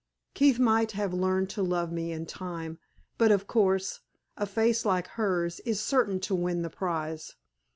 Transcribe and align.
Keith 0.33 0.57
might 0.57 0.93
have 0.93 1.13
learned 1.13 1.47
to 1.51 1.61
love 1.61 1.91
me 1.91 2.11
in 2.11 2.25
time; 2.25 2.79
but, 3.19 3.31
of 3.31 3.45
course, 3.45 3.99
a 4.35 4.47
face 4.47 4.83
like 4.83 5.05
hers 5.09 5.59
is 5.59 5.79
certain 5.79 6.19
to 6.21 6.33
win 6.33 6.63
the 6.63 6.71
prize. 6.71 7.35